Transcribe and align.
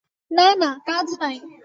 না 0.31 0.47
না, 0.55 0.69
কাজ 0.85 1.07
নাই। 1.21 1.37